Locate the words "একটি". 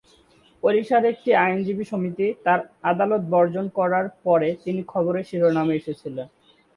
1.05-1.29